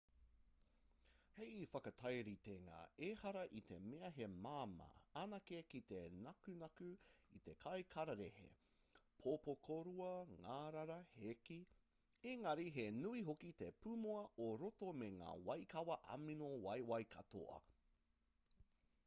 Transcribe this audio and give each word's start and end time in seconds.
hei 1.39 1.57
whakatairitenga 1.71 2.77
ehara 3.07 3.41
i 3.57 3.59
te 3.71 3.75
mea 3.89 4.09
he 4.15 4.29
māmā 4.45 4.85
anake 5.23 5.59
ki 5.73 5.81
te 5.91 5.99
nakunaku 6.27 6.87
i 7.39 7.41
te 7.49 7.53
kai 7.65 7.73
kararehe 7.95 8.49
pōpokorua 9.25 10.07
ngārara 10.37 10.95
hēkī 11.25 11.57
engari 12.33 12.65
he 12.79 12.85
nui 13.03 13.21
hoki 13.29 13.51
te 13.63 13.67
pūmua 13.85 14.23
o 14.47 14.47
roto 14.65 14.89
me 15.03 15.11
ngā 15.21 15.37
waikawa 15.51 15.99
amino 16.17 16.49
waiwai 16.67 16.99
katoa 17.17 17.61